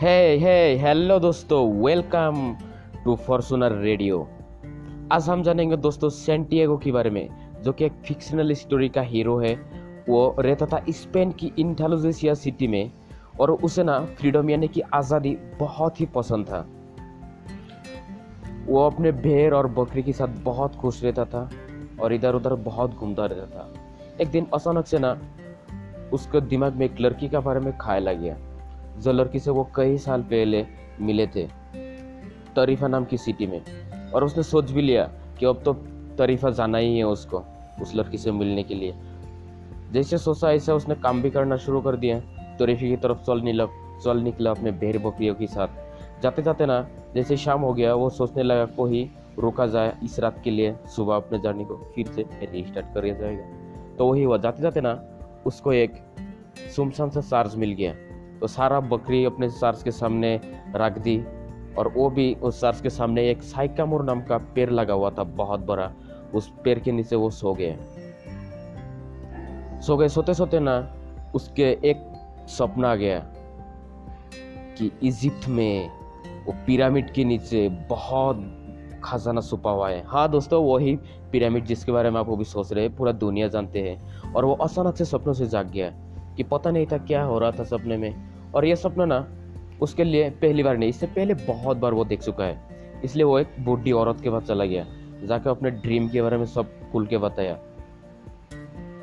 [0.00, 2.56] हे हे हेलो दोस्तों welcome
[3.04, 4.28] to Fortuner radio
[5.12, 7.28] आज हम जानेंगे दोस्तों सेंटियागो के बारे में,
[7.62, 9.54] जो कि एक फिक्शनल स्टोरी का हीरो है।
[10.08, 12.92] वो रहता था स्पेन की इंटेलिजेंसिया सिटी में,
[13.40, 16.66] और उसे ना फ्रीडम यानी कि आज़ादी बहुत ही पसंद था।
[18.66, 21.50] वो अपने भेड़ और बकरी के साथ बहुत खुश रहता था,
[22.02, 23.72] और इधर उधर बहुत घूमता रहता था।
[24.20, 25.18] एक दिन अचानक से ना,
[26.12, 28.36] उसके दिमाग में एक लड़की का बारे में खाया गया।
[29.00, 30.66] जो लड़की से वो कई साल पहले
[31.00, 31.48] मिले थे,
[32.56, 33.62] तरीफा नाम की सिटी में।
[34.10, 35.72] और उसने सोच भी लिया कि अब तो
[36.18, 37.44] तरीफा जाना ही है उसको,
[37.82, 38.94] उस लड़की से मिलने के लिए।
[39.92, 42.20] जैसे सोचा, ऐसा उसने काम भी करना शुरू कर दिया।
[42.58, 43.66] तरीफे की तरफ़ चल निकला
[44.04, 45.68] चल निकला अपने भेड़ बकरियों के साथ।
[46.22, 50.20] जाते जाते ना, जैसे शाम हो गया, वो सोचने लगा को ही रोका जाए इस
[50.20, 53.44] रात के लिए, सुबह अपने जर्नी को फिर से रिस्टार्ट कर दिया जाएगा।
[53.96, 55.04] तो वही हुआ। जाते जाते ना,
[55.46, 55.92] उसको एक
[56.76, 57.94] सुमसान सा चार्ज मिल गया।
[58.40, 60.40] तो सारा बकरी अपने चार्ज के सामने
[60.76, 61.24] रख दी
[61.78, 65.22] और वो भी उस चार्ज के सामने एक साइकामोर नाम का पेड़ लगा हुआ था,
[65.22, 65.92] बहुत बड़ा।
[66.34, 67.76] उस पेड़ के नीचे वो सो गए।
[69.80, 70.94] सो गए, सोते सोते ना
[71.34, 72.06] उसके एक
[72.48, 73.18] सपना आ गया
[74.78, 75.90] कि इजिप्ट में
[76.44, 78.56] वो पिरामिड के नीचे बहुत
[79.04, 80.96] खजाना छुपा हुआ है। हाँ दोस्तों, वही
[81.32, 84.44] पिरामिड जिसके बारे में आप वो भी सोच रहे हैं, पूरा दुनिया जानते हैं। और
[84.44, 85.92] वो अचानक से सपनों से जाग गया।
[86.36, 89.26] कि पता नहीं था क्या हो रहा था सपने में। और ये सपना ना,
[89.82, 92.60] उसके लिए पहली बार नहीं, इससे पहले बहुत बार वो देख चुका है।
[93.04, 94.86] इसलिए वो एक बूढ़ी औरत के पास चला गया
[95.24, 97.58] जाकर अपने ड्रीम के बारे में सब खुल के बताया।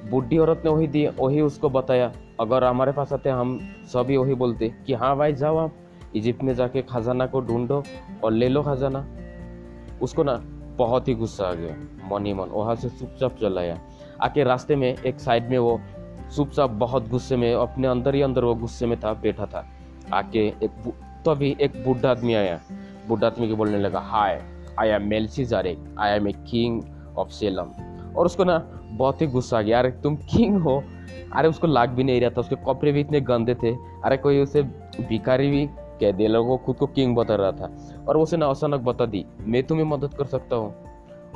[0.10, 4.34] बूढ़ी औरत ने वही दी वही उसको बताया, अगर हमारे पास आते, हम सभी वही
[4.34, 5.76] बोलते कि हाँ भाई, जाओ आप,
[6.16, 7.84] इजिप्ट में जाके खजाना को ढूंढो
[8.24, 9.06] और ले लो खजाना।
[10.02, 10.36] उसको ना
[10.78, 11.76] बहुत ही गुस्सा आ गया,
[12.12, 13.80] मन ही मन, वहाँ से चुपचाप चला आया
[14.22, 15.80] आके रास्ते में एक साइड में वो
[16.36, 19.66] चुपचाप बहुत गुस्से में अपने अंदर ही अंदर वो गुस्से में था, बैठा था।
[20.14, 20.94] आके एक
[21.26, 22.60] तभी तो एक बूढ़ा आदमी आया।
[23.08, 24.44] बूढ़ा आदमी के बोलने लगा, hi
[24.80, 25.10] I am
[25.46, 26.82] Melchizedek I am a king
[27.18, 27.66] of Salem
[28.18, 30.84] और उसको ना बहुत ही गुस्सा आ गया, अरे, तुम किंग हो?
[31.36, 34.40] अरे, उसको लाग भी नहीं रहा था, उसके कपड़े भी इतने गंदे थे। अरे, कोई
[34.40, 34.62] उसे
[35.10, 37.78] भिखारी भी कह दिया लोगों खुद को किंग बता रहा था।
[38.10, 40.74] और उसे ना अचानक बता दी, मैं तुम्हें मदद कर सकता हूँ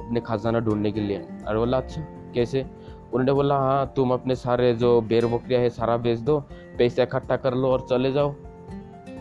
[0.05, 1.17] अपने खजाना ढूँढने के लिए?
[1.17, 2.01] अरे, बोला अच्छा
[2.33, 2.65] कैसे?
[3.13, 6.39] उन्होंने बोला हाँ तुम अपने सारे जो बेर बकरिया है, सारा बेच दो,
[6.77, 8.35] पैसा इकट्ठा कर लो और चले जाओ।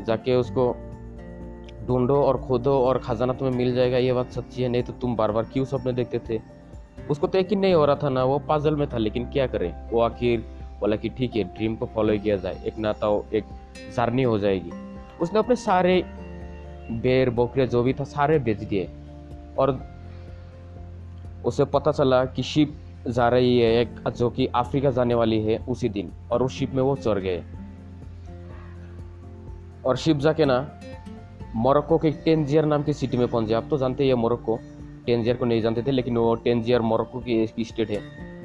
[0.06, 0.76] जाके उसको
[1.86, 5.16] ढूंढो और खोदो और खजाना तुम्हें मिल जाएगा, ये बात सच्ची है, नहीं तो तुम
[5.16, 6.40] बार बार क्यों सपने देखते थे?
[7.10, 9.74] उसको तो यकीन नहीं हो रहा था ना, वो पाजल में था, लेकिन क्या करे?
[9.92, 10.40] वो आखिर
[10.80, 13.44] बोला कि ठीक है, ड्रीम को फॉलो किया जाए, एक नाता एक
[13.96, 14.70] जर्नी हो जाएगी।
[15.20, 16.02] उसने अपने सारे
[16.90, 18.90] बेर बोकरिया जो भी था, सारे बेच दिए।
[19.58, 19.86] और
[21.44, 22.76] उसे पता चला कि शिप
[23.08, 26.74] जा रही है एक, जो कि अफ्रीका जाने वाली है उसी दिन। और उस शिप
[26.74, 27.44] में वो चढ़ गए।
[29.86, 30.80] और शिप जाके ना
[31.56, 34.58] मोरक्को के टेंजियर नाम की सिटी में पहुँचे आप तो जानते हैं मोरक्को
[35.06, 38.00] टेंजियर को नहीं जानते थे, लेकिन वो टेंजियर मोरक्को की एक स्टेट है।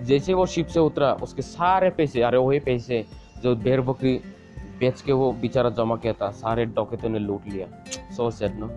[0.05, 3.05] जैसे वो शिप से उतरा, उसके सारे पैसे, अरे वही पैसे,
[3.43, 4.21] जो भेड़ बकरी
[4.79, 7.67] बेच के वो बेचारा जमा किया था, सारे डॉकेटों ने लूट लिया।
[8.11, 8.69] सो सेट नो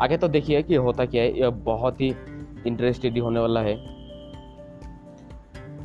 [0.00, 2.14] आगे तो देखिए कि होता क्या है, यह बहुत ही
[2.66, 4.01] इंटरेस्टेड होने वाला है।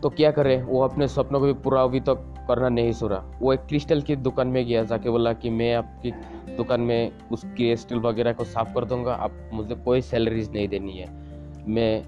[0.03, 0.61] तो क्या करे?
[0.61, 4.15] वो अपने सपनों को भी पूरा अभी तक करना नहीं सुना। वो एक क्रिस्टल की
[4.15, 6.11] दुकान में गया, जाके बोला कि मैं आपकी
[6.57, 10.93] दुकान में उस क्रिस्टल वगैरह को साफ़ कर दूँगा। आप मुझे कोई सैलरीज नहीं देनी
[10.93, 11.09] है।
[11.67, 12.03] मैं,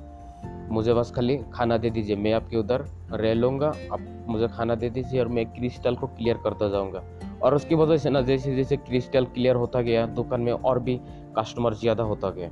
[0.69, 4.89] मुझे बस खाली खाना दे दीजिए। मैं आपके उधर रह लूँगा। आप मुझे खाना दे
[4.89, 7.03] दीजिए और मैं क्रिस्टल को क्लियर करता जाऊँगा।
[7.43, 10.99] और उसकी वजह से ना, जैसे जैसे क्रिस्टल क्लियर होता गया, दुकान में और भी
[11.37, 12.49] कस्टमर ज़्यादा होता गया।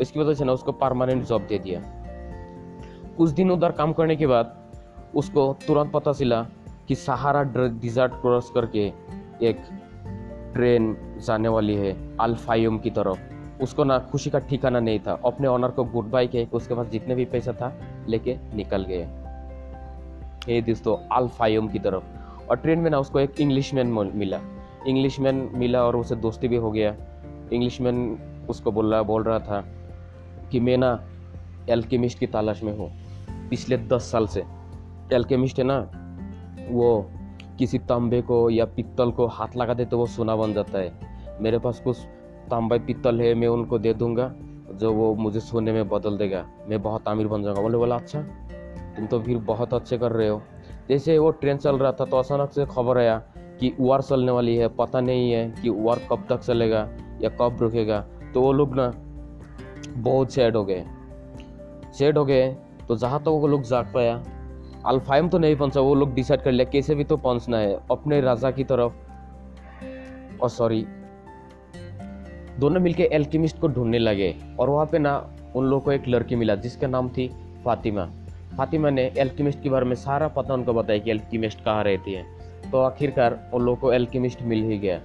[0.00, 1.97] इसकी वजह से ना, उसको परमानेंट जॉब दे दिया।
[3.18, 4.72] कुछ दिन उधर काम करने के बाद
[5.14, 6.42] उसको तुरंत पता चला
[6.88, 8.92] कि सहारा डिजर्ट क्रॉस करके
[9.42, 9.56] एक
[10.54, 10.96] ट्रेन
[11.26, 13.18] जाने वाली है अल्फायुम की तरफ़।
[13.62, 16.86] उसको ना खुशी का ठिकाना नहीं था। अपने ऑनर को गुड बाय कह उसके पास
[16.86, 17.72] जितने भी पैसा था
[18.08, 19.02] लेके निकल गए।
[20.54, 22.04] ये दोस्तों अल्फायुम की तरफ़।
[22.50, 24.40] और ट्रेन में ना उसको एक इंग्लिश मैन मिला।
[24.86, 26.94] इंग्लिश मैन मिला और उसे दोस्ती भी हो गया।
[27.52, 28.18] इंग्लिश मैन
[28.48, 29.64] उसको बोल रहा बोल रहा था
[30.52, 31.08] कि मैं ना
[31.68, 32.97] एल्केमिस्ट की तलाश में हूँ।
[33.50, 34.44] पिछले दस साल से
[35.12, 35.78] एल्केमिस्ट है ना,
[36.70, 37.10] वो
[37.58, 40.92] किसी तांबे को या पित्तल को हाथ लगा दे तो वो सोना बन जाता है।
[41.40, 41.98] मेरे पास कुछ
[42.50, 44.32] तांबा पित्तल है, मैं उनको दे दूँगा,
[44.72, 48.20] जो वो मुझे सोने में बदल देगा। मैं बहुत अमीर बन जाऊँगा। बोले, बोला अच्छा
[48.96, 50.42] तुम तो फिर बहुत अच्छे कर रहे हो।
[50.88, 53.18] जैसे वो ट्रेन चल रहा था तो अचानक से खबर आया
[53.60, 56.88] कि वार चलने वाली है। पता नहीं है कि वार कब तक चलेगा
[57.22, 58.00] या कब रुकेगा।
[58.34, 58.92] तो वो लोग ना
[59.96, 60.84] बहुत सैड हो गए।
[61.92, 62.56] सैड हो गए।
[62.88, 64.22] तो जहाँ तक तो वो लोग जाग पाया
[64.86, 68.20] अल्फाइम तो नहीं पहुँचा, वो लोग डिसाइड कर लिया, कैसे भी तो पहुँचना है, अपने
[68.20, 68.92] राजा की तरफ़।
[70.42, 70.86] और सॉरी
[72.58, 76.36] दोनों मिलके एल्केमिस्ट को ढूँढने लगे, और वहाँ पे ना उन लोगों को एक लड़की
[76.36, 77.28] मिला, जिसका नाम थी
[77.64, 78.08] फातिमा
[78.56, 82.24] फातिमा ने एल्केमिस्ट के बारे में सारा पता उनको बताया कि एल्केमिस्ट कहाँ रहती है।
[82.70, 85.00] तो आखिरकार उन लोगों को एल्केमिस्ट मिल ही गया।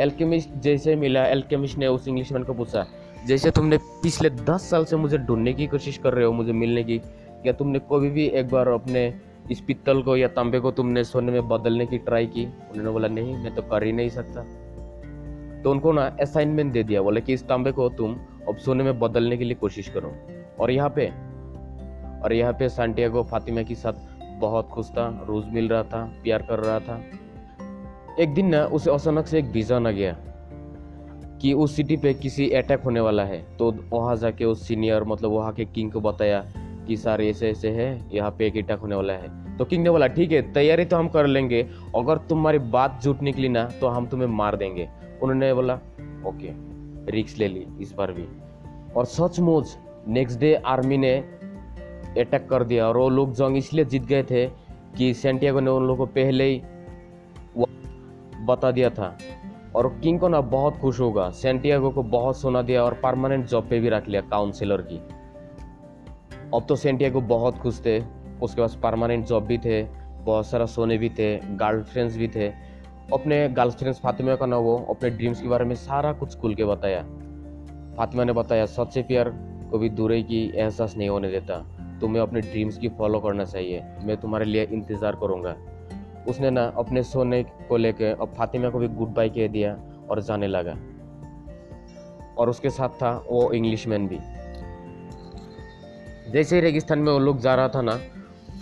[0.00, 2.86] एल्केमिस्ट जैसे मिला एल्केमिस्ट ने उस इंग्लिशमैन को पूछा
[3.26, 6.84] जैसे तुमने पिछले दस साल से मुझे ढूँढने की कोशिश कर रहे हो, मुझे मिलने
[6.84, 9.14] की क्या तुमने कभी भी एक बार अपने
[9.50, 12.44] इस पित्तल को या तांबे को तुमने सोने में बदलने की ट्राई की?
[12.44, 14.42] उन्होंने बोला, नहीं, मैं तो कर ही नहीं सकता।
[15.62, 18.16] तो उनको ना असाइनमेंट दे दिया, बोले कि इस तांबे को तुम
[18.48, 20.12] अब सोने में बदलने के लिए कोशिश करो।
[20.60, 21.06] और यहाँ पे,
[22.24, 23.92] और यहाँ पे सांटियागो फातिमा के साथ
[24.40, 27.02] बहुत खुश था, रोज मिल रहा था, प्यार कर रहा था।
[28.20, 30.16] एक दिन ना उसे अचानक से एक विजन आ गया।
[31.42, 35.30] कि उस सिटी पे किसी अटैक होने वाला है। तो वहाँ जाके उस सीनियर मतलब
[35.30, 36.44] वहाँ के किंग को बताया
[36.86, 39.90] कि सर ऐसे ऐसे है, यहाँ पे एक अटैक होने वाला है। तो किंग ने
[39.90, 41.62] बोला, ठीक है, तैयारी तो हम कर लेंगे।
[41.96, 44.88] अगर तुम्हारी बात झूठ निकली ना तो हम तुम्हें मार देंगे।
[45.22, 45.74] उन्होंने बोला
[46.26, 46.50] ओके
[47.12, 48.26] रिक्स ले ली इस बार भी।
[48.96, 49.76] और सचमुच
[50.08, 51.14] नेक्स्ट डे आर्मी ने
[52.18, 54.46] अटैक कर दिया और वो लोग जंग इसलिए जीत गए थे
[54.96, 56.60] कि सेंटियागो ने उन लोगों को पहले ही
[58.44, 59.16] बता दिया था।
[59.76, 63.68] और किंग को ना बहुत खुश होगा। सेंटियागो को बहुत सोना दिया और परमानेंट जॉब
[63.68, 64.98] पे भी रख लिया काउंसिलर की।
[66.54, 67.98] अब तो सेंटियागो बहुत खुश थे,
[68.42, 69.82] उसके पास परमानेंट जॉब भी थे,
[70.24, 72.48] बहुत सारा सोने भी थे गर्लफ्रेंड्स भी थे।
[73.12, 76.64] अपने गर्लफ्रेंड्स फातिमा का ना वो अपने ड्रीम्स के बारे में सारा कुछ खुल के
[76.64, 77.02] बताया।
[77.96, 79.28] फातिमा ने बताया, सच्चे प्यार
[79.70, 81.58] को भी दूरी की एहसास नहीं होने देता।
[82.00, 85.54] तुम्हें अपने ड्रीम्स की फॉलो करना चाहिए। मैं तुम्हारे लिए इंतज़ार करूँगा।
[86.28, 89.78] उसने ना अपने सोने को लेकर और फातिमा को भी गुड बाय कह दिया
[90.10, 90.76] और जाने लगा।
[92.38, 94.18] और उसके साथ था वो इंग्लिशमैन भी।
[96.32, 97.98] जैसे ही रेगिस्तान में वो लोग जा रहा था ना,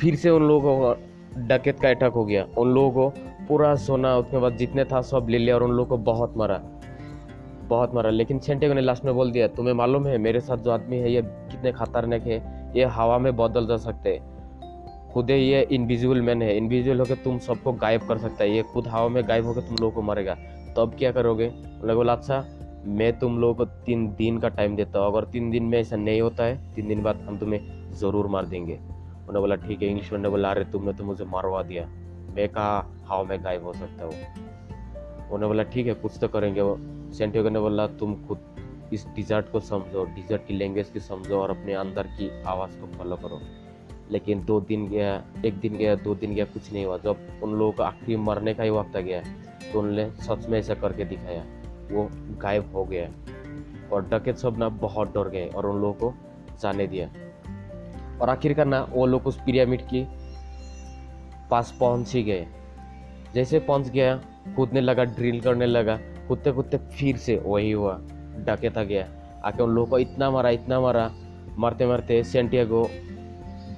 [0.01, 1.03] फिर से उन लोगों को
[1.41, 3.17] डकैत का अटैक हो गया। उन लोगों को
[3.49, 6.63] पूरा सोना, उसके बाद जितने था सब ले लिया और उन लोगों को बहुत मारा।
[7.65, 10.71] बहुत मारा। लेकिन सेंटेगो ने लास्ट में बोल दिया, तुम्हें मालूम है, मेरे साथ जो
[10.71, 14.30] आदमी है, ये कितने खतरनाक है, ये हवा में बदल जा सकते हैं।
[15.13, 18.63] खुद ही ये इनविजिबल मैन है। इनविजिबल होकर तुम सबको गायब कर सकता है। ये
[18.63, 20.35] खुद हवा में गायब होकर तुम लोगों को मारेगा।
[20.77, 21.49] तो अब क्या करोगे?
[21.49, 22.45] उन्होंने बोला अच्छा
[22.87, 25.97] मैं तुम लोगों को तीन दिन का टाइम देता हूँ। अगर तीन दिन में ऐसा
[25.97, 29.89] नहीं होता है, तीन दिन बाद हम तुम्हें ज़रूर मार देंगे। उन्होंने बोला, ठीक है
[29.89, 31.87] इंग्लिश ने बोला, अरे, तुमने तो मुझे मारवा दिया।
[32.37, 32.79] मैं कहा
[33.09, 34.15] हवा में गायब हो सकता हूँ?
[35.25, 36.79] उन्होंने बोला, ठीक है, कुछ तो करेंगे वो।
[37.13, 38.39] सेंटियो ने बोला, तुम खुद
[38.93, 42.87] इस डिजर्ट को समझो। डिजर्ट की लैंग्वेज की समझो और अपने अंदर की आवाज़ को
[42.87, 43.41] फॉलो करो।
[44.11, 47.53] लेकिन दो दिन गया, एक दिन गया, दो दिन गया, कुछ नहीं हुआ। जब उन
[47.53, 49.23] लोगों का आखिरी मरने का ही वक्त आ गया
[49.73, 51.45] तो उन्होंने सच में ऐसा करके दिखाया।
[51.91, 52.09] वो
[52.43, 53.09] गायब हो गया
[53.93, 56.15] और डकेत सब ना बहुत डर गए और उन लोगों को
[56.63, 57.09] जाने दिया।
[58.21, 60.07] और आखिरकार ना वो लोग उस पिरामिड की
[61.51, 62.47] पास पहुँच ही गए।
[63.35, 64.15] जैसे पहुँच गया,
[64.57, 65.99] कूदने लगा, ड्रिल करने लगा
[66.29, 67.93] कूदते कूदते फिर से वही हुआ,
[68.47, 69.07] डकेत आ गया।
[69.45, 71.11] आके उन लोगों को इतना मारा इतना मारा
[71.59, 72.89] मरते मरते सेंटियागो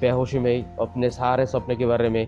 [0.02, 2.26] बेहोशी में अपने सारे सपने के बारे में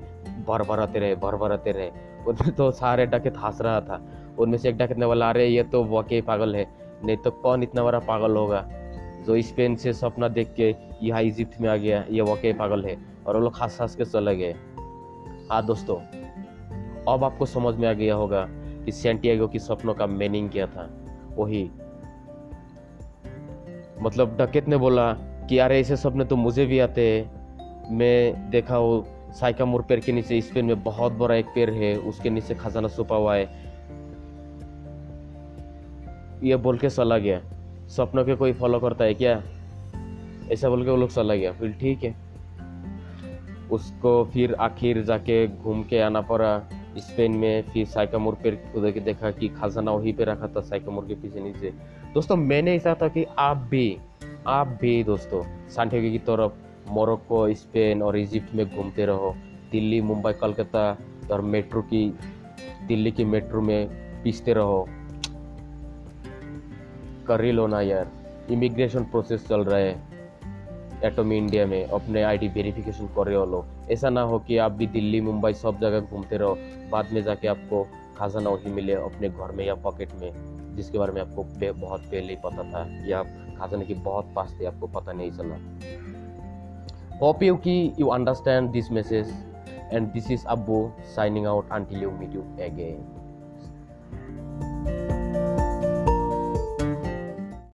[0.49, 1.91] भर भराते रहे भर भराते रहे।
[2.29, 4.03] उनमें तो सारे डकैत हंस रहा था।
[4.39, 6.67] उनमें से एक डकैत ने बोला, अरे, ये तो वाकई पागल है।
[7.05, 8.69] नहीं तो कौन इतना बड़ा पागल होगा
[9.27, 12.05] जो स्पेन से सपना देख के यहाँ इजिप्ट में आ गया?
[12.11, 14.53] ये वाकई पागल है। और वो लोग हंस हंस के चले गए।
[15.53, 15.97] हाँ दोस्तों,
[17.13, 18.49] अब आपको समझ में आ गया होगा
[18.85, 20.91] कि सेंटियागो की सपनों का मीनिंग क्या था।
[21.37, 21.71] वही
[24.03, 25.13] मतलब डकैत ने बोला
[25.49, 27.44] कि, अरे, ऐसे सपने तो मुझे भी आते हैं।
[27.91, 32.31] मैं देखा वो साइकामोर पेड़ के नीचे स्पेन में बहुत बड़ा एक पेड़ है, उसके
[32.31, 33.65] नीचे खजाना छुपा हुआ है।
[36.43, 37.41] ये बोल के चला गया।
[37.89, 39.43] सपनों के कोई फॉलो करता है क्या?
[40.53, 42.15] ऐसा बोल के वो लोग चला गया। फिर ठीक है।
[43.71, 46.63] उसको फिर आखिर जाके घूम के आना पड़ा।
[46.99, 51.05] स्पेन में फिर साइकामोर पेड़ उधर के देखा कि खजाना वहीं पे रखा था साइकामोर
[51.05, 51.71] के पीछे नीचे।
[52.15, 53.99] दोस्तों, मैंने ऐसा था कि आप भी
[54.47, 59.35] आप भी दोस्तों, सांठे की तरफ़ मोरक्को, स्पेन और इजिप्ट में घूमते रहो।
[59.73, 60.99] दिल्ली, मुंबई, कलकत्ता
[61.33, 62.09] और मेट्रो की,
[62.89, 63.89] दिल्ली की मेट्रो में
[64.23, 64.89] पीसते रहो।
[67.27, 68.11] कर ही लो ना यार,
[68.51, 70.15] इमिग्रेशन प्रोसेस चल रहा है।
[71.05, 74.73] एटोमी इंडिया में अपने आईडी वेरिफिकेशन कर रहे हो लो ऐसा ना हो कि आप
[74.73, 76.57] भी दिल्ली, मुंबई सब जगह घूमते रहो।
[76.91, 77.87] बाद में जाके आपको
[78.17, 80.31] खाजाना वही मिले अपने घर में या पॉकेट में,
[80.77, 83.23] जिसके बारे में आपको बहुत पहले ही पता था या
[83.59, 85.57] खाजाने की बहुत पास थी, आपको पता नहीं चला।
[87.21, 87.61] Hope you,
[87.97, 89.29] you understand this message
[89.91, 93.14] and this is Abu signing out until you meet you again.